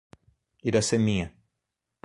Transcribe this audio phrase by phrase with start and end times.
[0.67, 1.29] Iraceminha